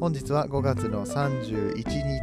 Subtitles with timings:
[0.00, 1.74] 本日は5月の31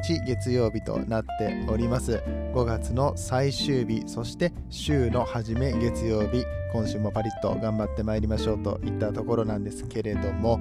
[0.04, 2.22] 日月曜日となっております。
[2.54, 10.60] 5月の最終日そして週の初め月曜日今週もパリッと頑張ってまいりましょうといったところなんですけれども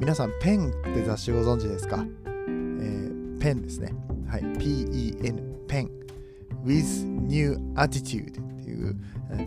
[0.00, 3.94] 皆さんペンって雑誌ご存知ですか、えー、ペンですね。
[4.26, 4.42] はい。
[4.42, 5.90] PEN ペン。
[6.64, 8.96] With new attitude っていう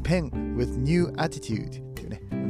[0.04, 0.30] ペン。
[0.56, 1.87] With new attitude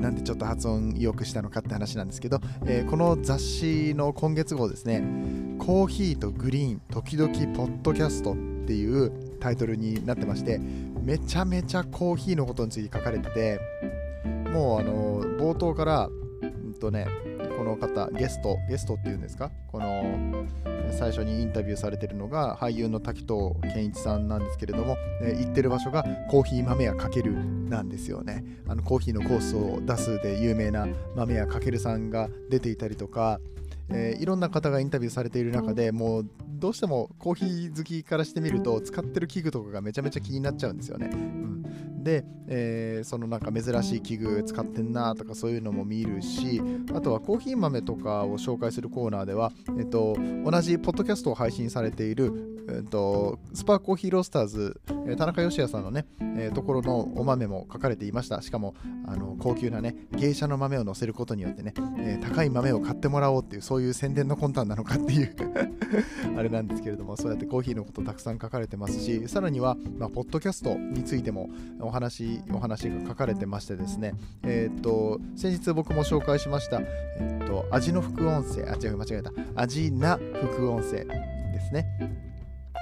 [0.02, 5.04] なんでちょっと発音良くしたのかって話なんですけど、えー、この雑誌の今月号ですね
[5.60, 8.36] コーヒーとグリーン時々ポッドキャストっ
[8.68, 13.60] ていうタイトルになってましてめちゃめちゃコーヒーのことについて書かれてて
[14.52, 16.10] もうあの冒頭から
[16.42, 17.08] うんとね
[17.58, 19.52] この方ゲストゲストっていうんですか？
[19.72, 20.46] この
[20.92, 33.40] 最初にインタビューされてるのが俳優の滝藤健一さんなんですけれども、えー、行ってる場所がコーヒー豆屋かけるなんですよねあのコーヒーのコースを出すで有名な豆屋かけるさんが出ていたりとか
[33.90, 41.10] えー、いろんな方がインタビューされている中でもうどうしてもコーヒー好きからしてみると使ってる器具とかがめちゃめちゃ気になっちゃうんですよね。
[41.14, 46.62] うん、で、えー、そのなんか珍しい器具使ってんなとかそういうのも見るし
[46.96, 58.42] あとはコーヒー豆とかを紹介するコーナーでは、えっと、同じポッドキャストを配信されているえっと、スパーコーヒーロースターズ、え田中義也さんのね、えー、ところのお豆も書かれていました。
[58.42, 65.34] しかも、あの高級なね、芸者の豆を乗せることによってね、えー、高い豆を買ってもらおうっていう、そういう宣伝の魂胆なのかっていう
[66.38, 71.50] あれなんですけれども、そうやってコーヒーのことたくさん書かれてますし、さらには、まあ、ポッドキャストについても
[71.80, 71.97] お話、
[72.52, 74.14] お話が書かれてましてですね、
[74.44, 82.27] えっ、と、先日僕も紹介しました、えっ、と、味の副音声、あ、違う、間違えた、味な副音声ですね。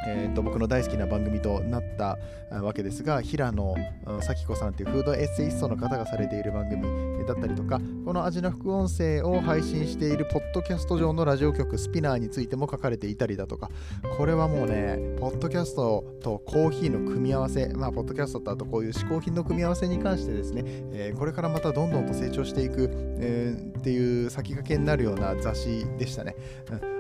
[0.08, 2.18] えーと、僕の大好きな番組となった
[2.52, 3.76] わけですが平野
[4.22, 13.70] 咲子さんというフードエッセイストの方がされている番組だったりとかこの味の副音声を配信しているポッドキャスト上のラジオ局スピナーについても書かれていたりだとか
[14.18, 22.90] これはもうねポッドキャストとコーヒーの組み合わせまあポッドキャストとあとこういう嗜好品の組み合わせに関してですね、えー、これからまたどんどんと成長していく、
[23.20, 26.36] えー、っていう先駆けになるような雑誌でしたね、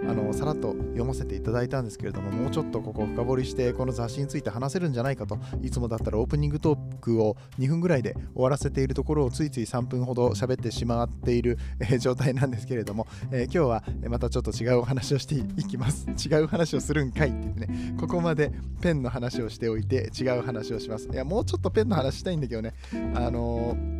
[0.01, 16.07] うん、あのさらっと読ませていただいたんですけれどももうちょっとここう深掘りしてこの雑誌について話せるんじゃないかといつもだったらオープニングトークを2分ぐらいで終わらせているところをついつい3分ほど喋ってしまっている、え状態なんですけれども、えー、今日はまたちょっと違うお話をしていきます。
[16.27, 17.95] 違う話をするんかいって言ってね。
[17.99, 18.51] ここまで
[18.81, 21.09] ペンの話をしておいて違う話をします。
[21.11, 22.73] いやもうちょっとペンの話したいんだけどね。
[23.13, 23.94] あのー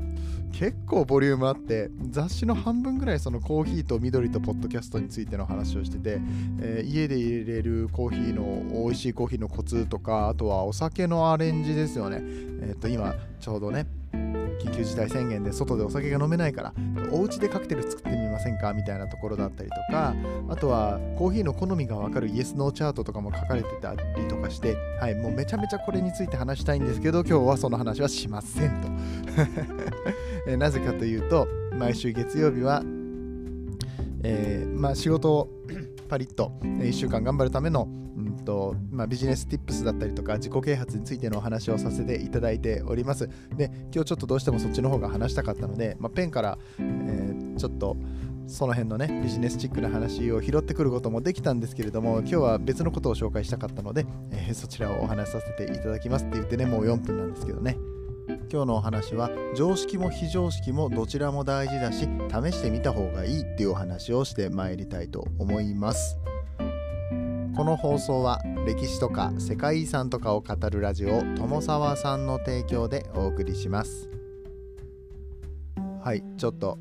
[0.58, 6.22] 結構ボリュームあって雑誌の半分ぐらいそのコーヒーと緑とポッドキャストについての話をしてて、
[6.62, 12.20] えー、家で入れるコーヒーの美味しいコーヒーのコツとかあとはお酒のアレンジですよね。
[12.62, 16.74] えっ、ー、と今ちょうどね緊急事態宣言で外でお酒が飲めないから
[17.12, 20.16] お家でカクテル作ってみませんかみたいなところだったりとか
[20.48, 24.00] あとはコーヒーの好みがわかるイエスノーチャートとかも書かれてたり
[24.30, 28.88] とかしてはいもうめちゃめちゃこれについて話したいんですけど今日はその話はしませんと。
[30.48, 31.48] えなぜかというと
[31.78, 32.82] 毎週月曜日は、
[34.24, 35.50] えー、まあ、仕事を
[36.08, 43.30] パリッと1週間頑張るためのうんとまあ、ビジネスティップスだったりとか自己啓発についてのお話をさせていただいております。
[43.58, 47.98] で、今日ちょっとどうしてもそっちの方が話したかったので、まあ、ペンから、えー、ちょっと
[48.48, 57.78] その辺のね、ビジネスチックな話を拾ってくることもできたんですけれども、今日は別のことを紹介したかったので、えー、そちらをお話しさせていただきますって言ってね、もう4分なんですけどね。
[58.52, 66.18] 今日のお話は常識も非常識もどちらも大事だし試してみた方がいいっていうお話をしてまいりたいと思います。
[67.56, 74.10] この放送は歴史とか世界遺産とかを語るラジオ友沢さんの提供でお送りします
[76.04, 76.78] はいちょっと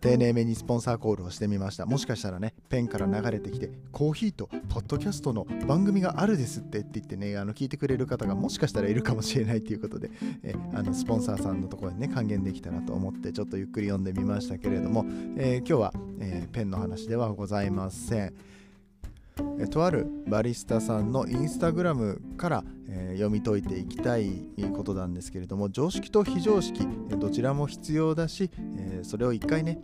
[0.00, 1.86] 丁寧めにスポンサーコールをしてみました。
[1.86, 10.10] もしかしたらねペンから流れてきてコーヒーとポッドキャストの番組があるですってって言ってねあの聞いてくれる方がもしかしたらいるかもしれないということで
[10.42, 15.04] えあのスポンサーさんのところにね還元できたらと思ってちょっとゆっくり読んでみましたけれども、
[15.36, 18.57] えー、今日は、えー、ペンの話ではございません。
[19.70, 29.80] とあるバリスタさんのインスタグラムから、えー、読み解いていきたいことなんですけれども常識と非常識どちらも必要だし、えー、それを一回ね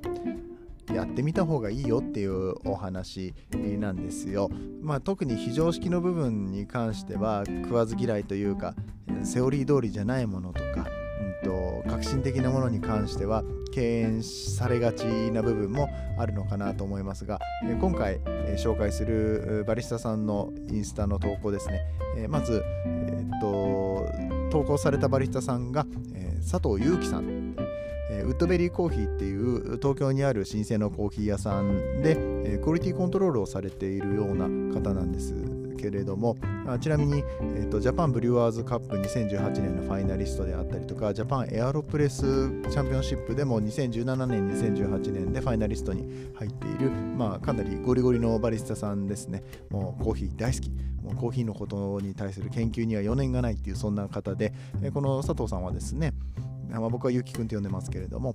[0.92, 3.34] やってみた方がいいよっていうお話
[3.78, 4.50] なんですよ。
[4.82, 8.74] まあ、特に非常識の部分に関しては食わず嫌いというか
[9.22, 10.86] セオリー通りじゃないものとか、
[11.42, 13.42] うんと、革新的なものに関しては
[13.74, 17.40] 敬遠されがちな部分もあるのかなと思いますが
[17.80, 18.20] 今回
[18.56, 21.82] 紹介するバリスタさんのインスタの投稿ですね。
[22.28, 24.06] まず、えっと、
[24.52, 25.86] 投稿されたバリスタさんが
[26.48, 27.56] 佐藤祐樹さん。
[28.10, 34.44] えウッドベリーコーヒーっていう東京にある老舗のコーヒー屋さんで、えクオリティコントロールをされているような
[34.74, 35.53] 方なんです。
[35.74, 36.36] けれども
[36.80, 49.42] ちなみに、えーと、ジャパンブリュワーズカップ2018年のファイナリストであったりとかジャパンエアロプレスチャンピオンシップでも2017年2018年でファイナリストに入っている、まあ、かなりゴリゴリのバリスタさんですね。
[49.70, 50.70] もうコーヒー大好き。
[51.02, 54.54] もうコーヒーのことに対する研究には余念がないっていうそんな方で、
[54.94, 56.14] この佐藤さんはですね
[56.80, 58.34] まあ、僕はゆきくんって呼んでますけれども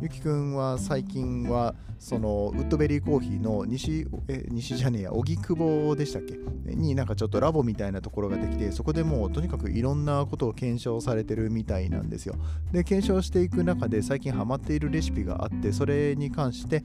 [0.00, 6.36] ゆきくんは最近はそのウッドベリーコーヒーの西え西じゃねえや荻窪でしたっけ？
[6.74, 12.34] になんかちょっとラボみたいなところができてそこでもうとにかくいろんなことを検証されてるみたいなんですよ。
[12.72, 16.84] で検証していく中で最近ハマっているレシピがあってそれに関して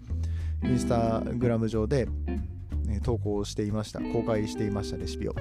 [0.63, 2.07] インスタグラム上で
[3.03, 3.99] 投稿していました。
[3.99, 5.35] 公開していましたレシピを。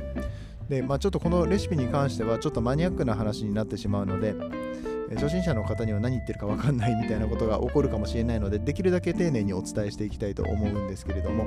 [0.69, 4.35] でまあちょっとこのレシピに関してはちょっとマニアックな話になってしまうので
[5.17, 11.45] 初心者の方には何言ってるか分かんないみたいなことが起こるかもしれないのでできるだけ丁寧にお伝えしていきたいと思うんですけれども、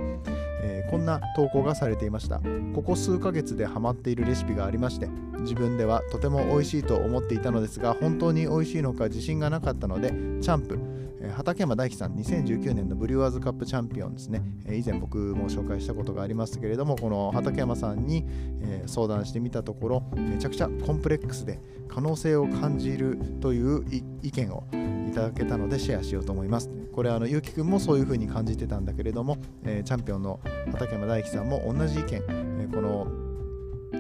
[0.64, 2.42] えー、こんな投稿がされていました。
[2.74, 5.10] ここ数ヶ月でハマっているレシピがありまして
[5.40, 10.80] 自分ではとても美味しいと思っていたのですが本当に美味しいのか自信がなかったのでチャンプ
[11.22, 14.42] え畠山大樹さん2019年のブリュワーズカップチャンピオンですね。
[14.66, 18.26] え以前僕も紹介したことがありますけれどもこの畠山さんに
[18.62, 23.86] え相談してみたところめちゃくちゃコンプレックスで可能性を感じるという
[24.24, 24.64] 意見を
[25.10, 26.81] いただけたのでシェアしようと思います。
[26.92, 30.40] これあのゆうきくんもそういう風に感じてたんだけれども、えチャンピオンの
[30.72, 32.22] 畠山大樹さんも同じ意見、
[32.62, 33.08] えこの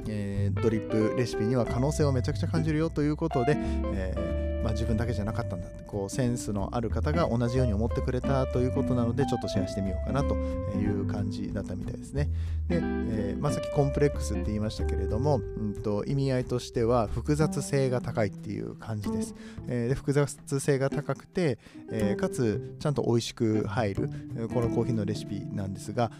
[0.08, 3.56] えー、ドリップレシピには可能性をめちゃくちゃ感じるよということで、
[3.94, 12.30] えーまあ、自分だけじゃなかったんだこうセンスのある方が同じように思ってくれたということなのでちょっとシェアしてみようかなという感じだったみたいですね。
[12.68, 19.36] で、えー、まあ、さっきコンプレックスって言いましたけれども、うんと、意味合いとしては複雑性が高いっていう感じです。
[19.68, 21.58] えー、で複雑性が高くて、
[21.92, 24.10] えー、かつちゃんと美味しく入る
[24.54, 26.12] このコーヒーのレシピなんですが、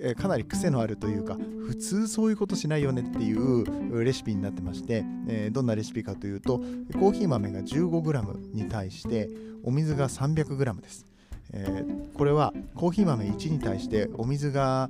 [0.00, 1.36] えかなり癖のあるというか
[1.66, 6.58] 普通そういうことしないよねっていうレシピになってまして、えどんなレシピかというと
[6.98, 9.28] コーヒー豆が 15g に対して
[9.64, 11.06] お水が 300g です、
[11.52, 11.84] え
[12.14, 14.88] これはコーヒー豆1に対してお水が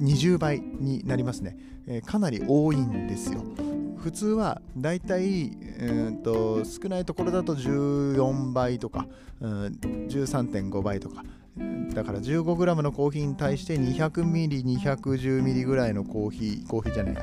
[0.00, 3.42] 20倍になりますね、えかなり多いんですよ。
[4.06, 9.08] 普通はだいたい、少ないところだと14倍とか、
[9.40, 9.50] うん、
[10.08, 11.24] 13.5倍とか
[11.94, 17.22] だから 15g のコーヒーに対して 200ml、210ml ぐらいのコーヒー、コーヒーじゃないや、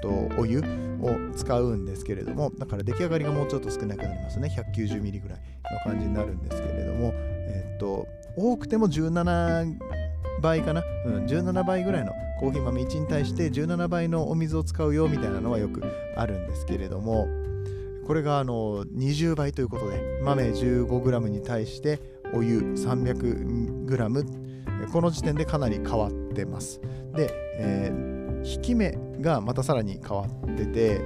[0.00, 0.08] と
[0.38, 4.48] お湯を使うんですけれども、だから出来上がりがもうちょっと少なくなりますね。
[4.74, 5.38] 190ml ぐらい
[5.72, 8.06] の感じになるんですけれども、えっと、
[8.36, 9.76] 多くても17
[10.40, 15.82] 倍かな、うん、17倍ぐらいのコーヒー豆1に対して17倍のお水を使うよみたいなのはよく
[16.16, 17.28] あるんですけれども、
[18.06, 24.40] これがあの20倍ということで、豆 15g に対してお湯 300g
[24.92, 26.80] この時点でかなり変わってます。
[27.14, 31.00] で、えー、引き目がまたさらに変わってて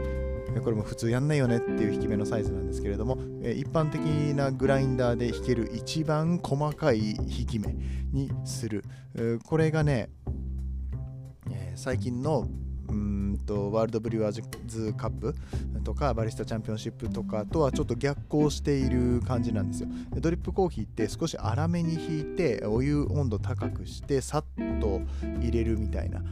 [0.63, 4.01] これも普通やんないよねっていう引き目のサイズなんですけれどもえ一般的
[4.37, 7.75] なグラインダーで引ける一番細かい引き目
[8.13, 8.85] にする。
[9.45, 10.11] これがね
[11.51, 12.49] え最近の
[13.35, 15.35] うんとワールドブリュワーズカップ
[15.83, 19.89] とかバリスタチャンピオンシップとかとはちょっと逆行している感じなんですよ。
[20.15, 24.45] ドリップコーヒーって少し粗めに引いてお湯温度高くしてさっ
[24.81, 25.03] と
[25.41, 26.23] 入れるみたいな、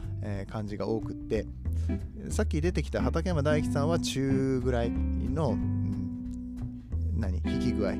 [0.49, 1.45] 感じが多くって
[2.29, 5.57] さっき出てきた畠山大樹さんは中ぐらいの、
[7.15, 7.93] 何引き具合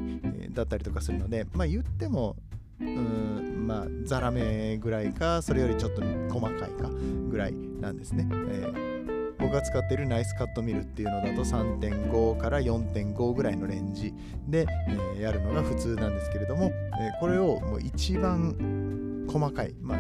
[0.52, 2.36] だったりとかするのでまあ言っても
[2.80, 6.90] うんまあザラメぐらいかそれよりちょっと細かいか
[7.30, 8.93] ぐらいなんですね、えー、
[9.44, 14.14] 僕が使っているナイスカットミルっていうのだと3.5から4.5ぐらいのレンジ
[14.48, 16.72] で、えー、やるのが普通なんですけれども、
[17.02, 20.00] えー、これをもう一番細かい、まあ、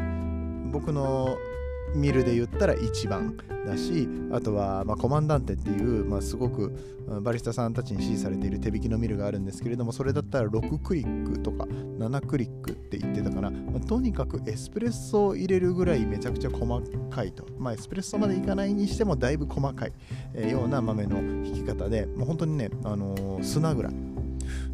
[0.71, 1.37] 僕の
[1.95, 19.93] ミルで言ったら1番だしあとは、まあ、コマンダンテっていう、まあ、すごくバリスタさんたちに支持されている手引きのミルがあるんですけれどもそれだったら6クリックとか7クリックって言ってたから、まあ、とにかくエスプレッソを入れるぐらいめちゃくちゃ細かいと、まあ、エスプレッソまでいかないにしてもだいぶ細かい、
[20.33, 24.12] え、ような豆の引き方でもう本当にね、あのー、砂ぐらい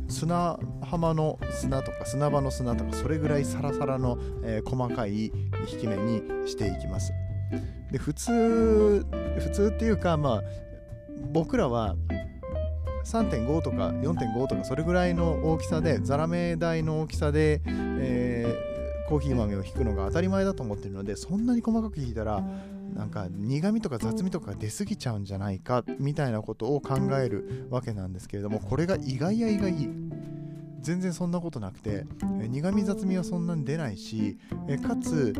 [0.09, 5.25] 砂浜の砂とか砂場の砂とかそれぐらいサラサラの、えー、細かい
[5.71, 7.13] 引き目にしていきます。
[7.91, 9.05] で普通
[9.39, 10.43] 普通っていうかまあ
[11.31, 11.95] 僕らは
[13.05, 22.43] 3.5とか4.5とかそれぐらいの大きさでザラメ台の大きさで、えー、コーヒー豆を引くのが当たり前だと思ってるのでそんなに細かく引いたら
[22.93, 29.73] なんか苦味とか雑味とか出過ぎちゃうんじゃないかみたいなことを考えるわけなんですけれどもこれが意外や意外。
[30.81, 34.37] 全然そんなことなくて苦味雑味はそんなに出ないし
[34.81, 35.33] かつ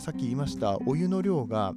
[0.00, 1.74] さっき言いましたお湯の量が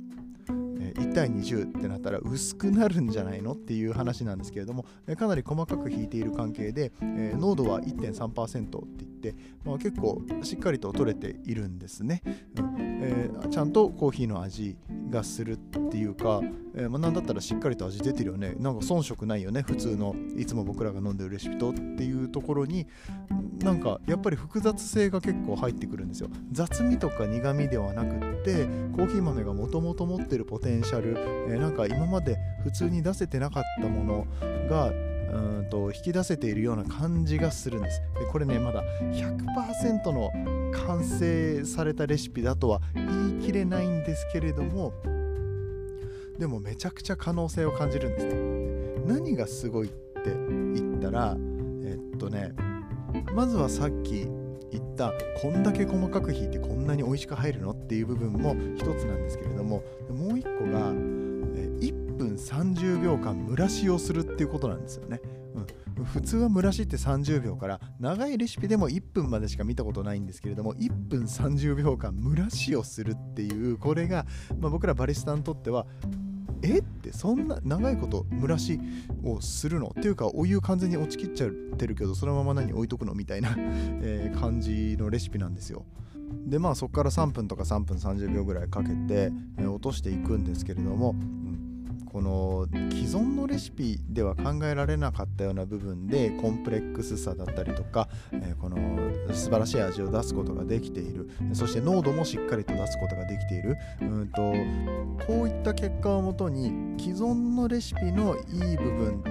[0.94, 4.86] 1対20ってなったら薄くなるんじゃないのっていう話なんですけれども
[5.18, 12.22] かなり細かく引いている関係で、濃度は1.3%って言って、まあ、結構しっかりと取れているんですね、
[12.58, 12.76] うん。
[12.80, 14.76] えー、ちゃんとコーヒーの味
[15.14, 16.42] がするっていうか、
[16.76, 18.56] えー、まあ、なんだったらしっかりと味出てるよね。
[18.58, 22.88] なんか遜色ないよね普通のいつも僕らが飲んでるレシピとっていうところに。
[23.64, 26.30] なんかやっぱり複雑性が結構入ってくるんですよ。
[26.52, 31.16] 雑味とか苦味ではなくってコーヒー豆がもともと持ってるポテンシャル、
[31.50, 34.28] えー、なんか今まで普通に出せてなかったもの
[34.70, 34.92] が
[35.32, 38.02] うんと引き出せているような感じがするんです。
[38.20, 40.32] でこれねまだ100%の
[40.86, 44.94] 完成されたレシピだとは言い切れないんですけれども
[46.38, 48.34] でもめちゃくちゃ可能性を感じるんですね
[49.06, 51.38] 何がすごいって言ったら
[51.84, 52.54] えっとね
[53.36, 54.28] まずはさっき
[54.72, 65.22] 言ったこんだけ細かく引いてこんなに美味しく入るのっていう部分も一つなんですけれどももう一個が1分30秒間蒸らしをするっていうことなんですよね、
[65.98, 74.26] うん、普通は蒸らしって30秒から長いレシピでも1分までしか見たことないんですけれども1分30秒間蒸らしをするっていうこれが、
[74.60, 75.86] まあ、僕らバリスタにとっては
[76.66, 78.80] えってそんな長いこと蒸らし
[79.26, 79.94] をするの？
[80.00, 83.14] っていうかお湯完全に落ちきっちゃってるけどそのまま何置いとくの？
[83.14, 85.86] みたいな、え、感じのレシピなんですよ。
[86.46, 91.16] でまあそこから3分とか3分30秒ぐらいかけて、え、落としていくんですけれども
[92.14, 98.78] この既存のレシピでは考えられなかったような部分でコンプレックスさだったりとか、えー、この
[99.34, 101.28] 素晴らしい味を出すことができている。
[101.54, 103.78] そして濃度もしっかりと出すことができている。
[104.02, 104.54] うんと
[105.26, 109.24] こういった結果をもとに既存のレシピのいい部分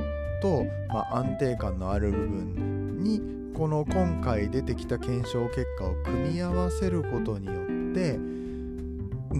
[0.42, 3.20] と、まあ、安定感のある部分に
[3.54, 7.71] この今回出てきた検証結果を組み合わせることによって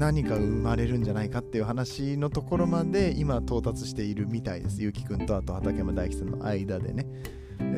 [0.03, 4.83] 何か生まれるんじゃないかっていう話のところまで今到達しているみたいです。
[4.83, 7.07] ゆうきくんとあと畠山大樹さんの間でね。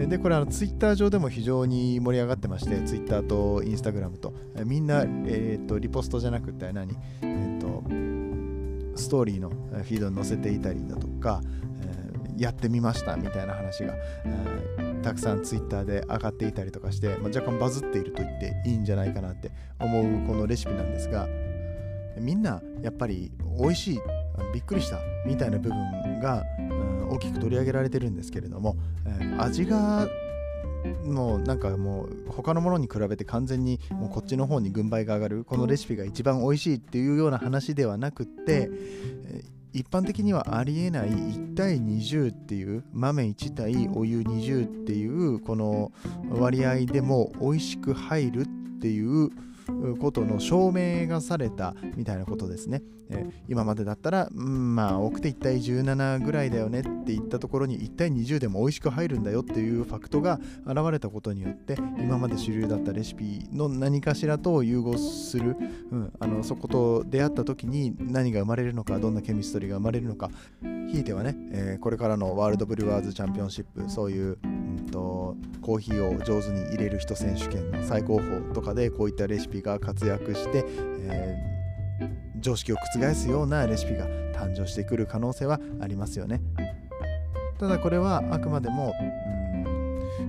[0.09, 4.33] で、これあのツイッター上でも非常に盛り上がってまして、ツイッターとインスタグラムと、
[4.65, 11.43] みんな、えーと、リポストじゃなくて何、えーと、ストーリーのフィードに載せていたりだとか、
[11.83, 13.93] えー、やってみましたみたいな話が、
[14.25, 21.29] えー、たくさんツイッターで上がっていたりとかして、まあ、若干バズっていると言っていいんじゃないかなって思うこのレシピなんですが、
[22.21, 24.01] みんなやっぱり美味しい
[24.53, 30.09] びっくりしたみたいな部分が、うん、大きく取り上げられてるんですけれども、えー、味が
[31.05, 38.71] もうなんかもう他のものに比べて完全にもうこっちの方に軍配が上がるこのレシピが一番美味しいっていうような話ではなくって
[39.73, 45.91] 一般的にはありえない1対20っていう豆1対お湯20っていうこの
[46.29, 48.47] 割合でも美味しく入るっ
[48.81, 49.31] ていう
[50.01, 52.83] ことの証明がされたみたいなことですね。
[53.15, 65.57] えー、今までだったら、うん、まあ多くて1対17ぐらいだよねって言ったところに1対20でも美味しく入るんだよっていうファクトが現れたことによって今まで主流だったレシピの何かしらと融合する、
[65.91, 70.31] うん、あのそこと出会った時に何が生まれるのかどんなケミストリーが生まれるのか
[70.91, 74.39] ひいてはね、えー、これからのワールドブリュワーズチャンピオンシップそういう
[74.95, 80.65] とコーヒーを上手に入れる人選手権の最高峰とかでこういったレシピが活躍して、
[81.01, 81.64] えー、
[82.45, 86.43] 常識を覆すようなレシピが誕生してくる可能性はありますよね。
[87.59, 88.95] ただこれはあくまでも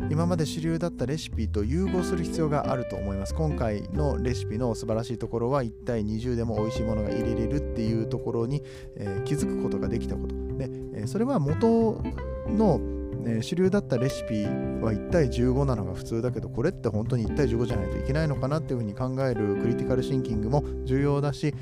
[0.09, 3.35] 今まで主流だったレシピと融合する必要があると思います。
[3.35, 8.63] 今回のレシピの素晴らしいところは1対20でも美味しいものが入れれるっていうところに、
[8.95, 10.35] えー、気づくことができたこと。
[10.57, 12.01] で、え、それは元
[12.47, 12.79] の
[13.25, 21.55] ね、主流だったレシピは1対15なのが普通だけどこれって本当に1対15じゃないといけないのかなっていうふうに考えるクリティカルシンキングも重要だし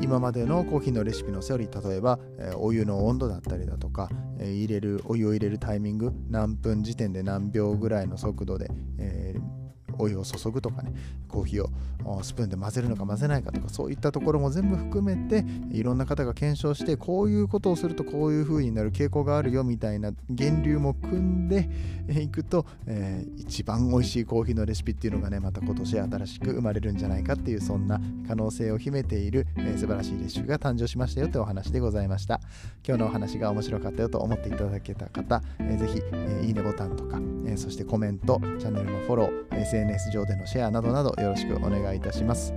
[0.00, 9.57] 今までのコーヒーのレシピのセオリー例えば、え、お湯の温度だったりだとか、え、入れるお湯を入れるタイミング何分時点で何秒ぐらいの速度で、えー、
[9.98, 10.92] お湯を注ぐとかね
[11.28, 21.68] コーヒーをスプーンで混ぜるのか混ぜないかとかそういったところも全部含めていろんな方が検証してこういうことをするとこういう風になる傾向があるよみたいな源流も組んで
[22.08, 32.40] いくと、えー、一番美味しいコーヒーのレシピっていうのがねまた今年新しく生まれるんじゃないかっていうそんな可能性を秘めている、えー、素晴らしいレシピが誕生しましたよというお話でございました。
[32.86, 42.52] 今日のお話が面白かったよと思っていただけた方、えー、ぜひ、えー、いいねボタンとか、えー、そしてコメントチャンネルのフォロー SNS 上でのシェアなどなどよろしくお願いいたします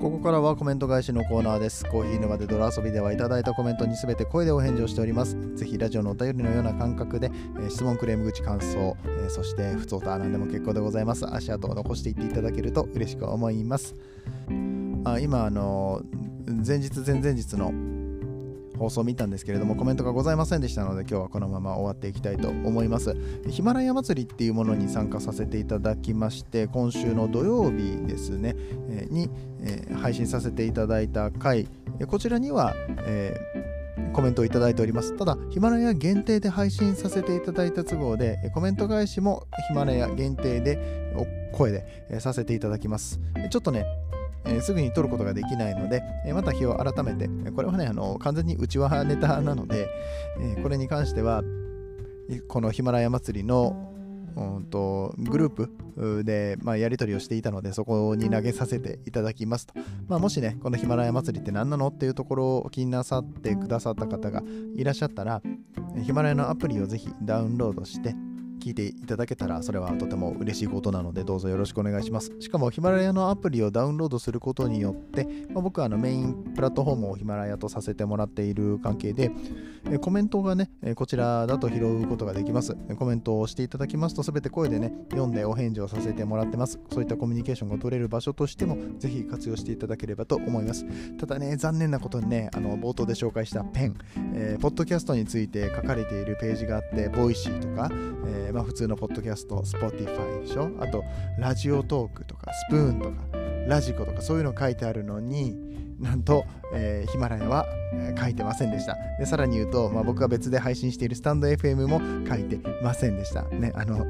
[0.00, 1.84] ここからはコメント返しのコーナーです。
[1.84, 5.36] コーヒー沼で泥遊びではいただいたコメントにすべて声でお返事をしております。
[5.56, 11.26] ぜひラジオのお便りのような感覚で、えー、質問、クレーム口、感想、えー、そして普通と何でも結構でございます。
[11.26, 13.96] 足跡を残していっていただけると嬉しく思います。
[15.04, 16.02] あ今、あの
[16.64, 17.72] 前日、前々日の
[18.78, 23.16] 放送を見たんですけれどもコメントがございませんでしたので今日はこのまま終わっていきたいと思います
[23.48, 28.54] ヒマラヤ祭りっていうものに参加させていただきまして今週の土曜日ですね、
[28.90, 29.28] え、に、
[29.62, 31.66] え、配信させていただいた回
[32.06, 32.74] こちらには、
[33.06, 35.16] えー、コメントをいただいております。
[35.16, 41.12] ただ、ヒマラヤ限定で配信させていただいた都合で、コメント返しもヒマラヤ限定で、
[41.52, 43.18] 声でさせていただきます。
[43.50, 43.84] ちょっとね、
[44.44, 49.88] えー、すぐに撮ることができないので、えー、また日を改めて、これはね、あの完全に内輪ネタなので、
[50.40, 51.42] えー、これに関しては、
[52.48, 53.88] このヒマラヤ祭りの
[54.38, 54.64] うん。
[54.64, 59.74] とグループで、まあ、やり取りをしていたのでそこに投げさせていただきますと、
[60.06, 64.42] まあ、もしねこのヒマラヤ祭りって何なのっていうところを気になさってくださった方が
[64.76, 65.42] いらっしゃったら
[66.04, 68.14] ヒマラヤのアプリをぜひダウンロードして
[68.58, 72.32] 聞いていただけたらそれはとても嬉しいことなのでどうぞよろしくお願いします。
[72.40, 79.30] しかもヒマラヤのアプリをダウンロードすることによって、まあ、僕はあのメインプラットフォームをヒマラヤとさせてもらっている関係で
[80.00, 82.76] コメントがねこちらだと拾うことができます。
[82.98, 86.78] コメントをしていただきますと全て声でね読んでお返事をさせてもらってます。
[86.92, 90.84] そういったコミュニケーションが取れる場所としてもぜひ活用していただければと思います。
[91.16, 93.96] ただね残念なことにねあの冒頭で紹介したペン、
[94.34, 97.90] えー、ポッドキャストについて書かれているページがあって Voicy とか、
[98.26, 100.70] えー、まあ、普通のポッドキャスト Spotify でしょ？
[100.80, 101.04] あと
[101.38, 103.14] Radiotalk とかスプーンとか
[103.66, 105.56] radiko とかそういうの書いてあるのに
[106.00, 108.96] なんと、えー、ヒマラヤは、えー、書いてませんでした。
[109.18, 113.42] でさらに言うと、まあ、僕が別で配信しているスタンド FM も書いてませんでした。
[113.44, 114.06] ねあの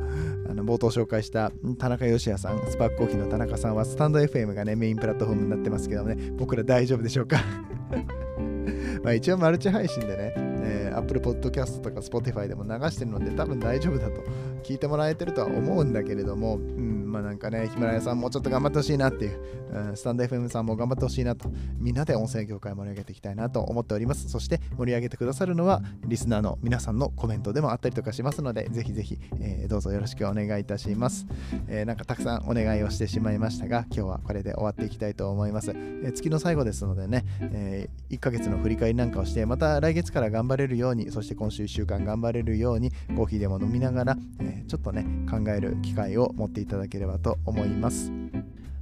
[0.50, 7.38] あの冒頭紹介した田中義也さんスパークコーヒーの田中さんはスタンド FM がねメインプラットフォームになってますけどね僕ら大丈夫でしょうか？
[9.02, 10.34] まあ一応マルチ配信でね、
[10.68, 14.22] えー、Apple Podcast とか Spotify でも流してるので多分大丈夫だと
[14.62, 19.40] 聞いてもらえてるとは思うんだけれども、うん、まあなんかね、ヒマラヤさんもうちょっと頑張ってほしいなっていう、
[19.72, 24.28] うん、スタンド FM さんも頑張ってほしいなと、みんなで音声業界盛り上げていきたいなと思っております。
[24.28, 31.26] そして盛り上げてくださるのは、リスナーの皆さんのコメントでもあったりとかしますので、ぜひぜひ、えー、どうぞよろしくお願いいたします、
[31.68, 35.70] えー、なんかたくさんお願いをしてしまいましたが、今日はこれで終わっていきたいと思います。
[35.70, 48.12] えー、月の最後ですのでね、え1ヶ月の振り返りなんかをして、また来月から頑張れるように、そして今週1週間頑張れるように、コーヒーでも飲みながら、えちょっとね、考える機会を持っていただけければと思います。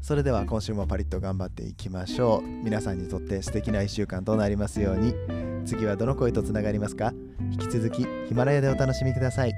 [0.01, 2.43] それでは今週もパリッと頑張っていきましょう。
[2.65, 5.15] 皆さんにとって素敵な1週間となりますように。
[5.65, 7.13] 次はどの声とつながりますか？
[7.51, 9.55] 引き続きヒマラヤでお楽しみください。